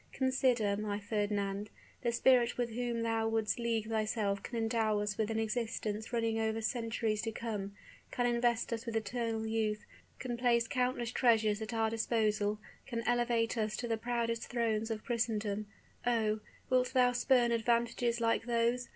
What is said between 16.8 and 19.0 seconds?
thou spurn advantages like those?